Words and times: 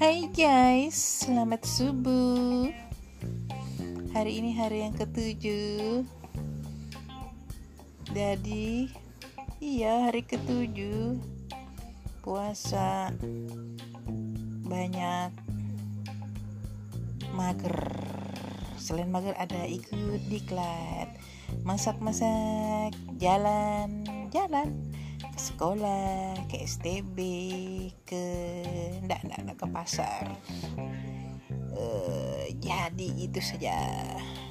Hai 0.00 0.32
guys, 0.32 1.28
selamat 1.28 1.60
subuh. 1.68 2.72
Hari 4.16 4.32
ini 4.40 4.56
hari 4.56 4.88
yang 4.88 4.96
ketujuh. 4.96 6.08
Jadi, 8.08 8.88
iya 9.60 10.08
hari 10.08 10.24
ketujuh 10.24 11.20
puasa 12.24 13.12
banyak 14.64 15.36
mager. 17.36 17.76
Selain 18.80 19.12
mager 19.12 19.36
ada 19.36 19.68
ikut 19.68 20.24
diklat, 20.32 21.12
masak-masak, 21.60 22.96
jalan-jalan 23.20 24.80
ke 25.20 25.36
sekolah, 25.36 26.40
ke 26.48 26.64
STB, 26.64 27.18
ke 28.08 28.49
ndak 29.26 29.40
ndak 29.42 29.56
ke 29.58 29.66
pasar. 29.74 30.22
Eh, 31.74 32.46
jadi 32.62 33.08
itu 33.16 33.40
saja. 33.42 33.74
Uh. 33.74 34.49